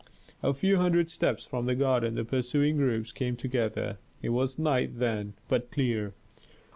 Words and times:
A 0.41 0.51
few 0.55 0.77
hundred 0.77 1.11
steps 1.11 1.45
from 1.45 1.67
the 1.67 1.75
garden 1.75 2.15
the 2.15 2.25
pursuing 2.25 2.75
groups 2.77 3.11
came 3.11 3.35
together. 3.37 3.99
It 4.23 4.29
was 4.29 4.57
night 4.57 4.97
then, 4.97 5.35
but 5.47 5.69
clear. 5.69 6.15